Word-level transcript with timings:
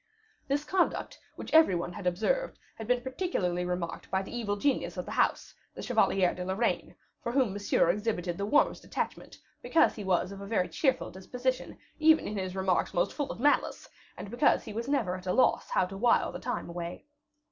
This 0.47 0.63
conduct, 0.63 1.19
which 1.35 1.53
every 1.53 1.75
one 1.75 1.93
had 1.93 2.07
observed, 2.07 2.57
had 2.73 2.87
been 2.87 3.01
particularly 3.03 3.65
remarked 3.65 4.09
by 4.09 4.23
the 4.23 4.35
evil 4.35 4.55
genius 4.57 4.97
of 4.97 5.05
the 5.05 5.11
house, 5.11 5.53
the 5.75 5.83
Chevalier 5.83 6.33
de 6.33 6.43
Lorraine, 6.43 6.95
for 7.21 7.31
whom 7.31 7.53
Monsieur 7.53 7.87
exhibited 7.91 8.35
the 8.35 8.45
warmest 8.47 8.83
attachment 8.83 9.37
because 9.61 9.93
he 9.93 10.03
was 10.03 10.31
of 10.31 10.41
a 10.41 10.47
very 10.47 10.69
cheerful 10.69 11.11
disposition, 11.11 11.77
even 11.99 12.27
in 12.27 12.35
his 12.35 12.55
remarks 12.55 12.95
most 12.95 13.13
full 13.13 13.31
of 13.31 13.39
malice, 13.39 13.87
and 14.17 14.31
because 14.31 14.63
he 14.63 14.73
was 14.73 14.87
never 14.89 15.15
at 15.15 15.27
a 15.27 15.33
loss 15.33 15.69
how 15.69 15.85
to 15.85 15.95
wile 15.95 16.31
the 16.31 16.39
time 16.39 16.67
away. 16.67 17.05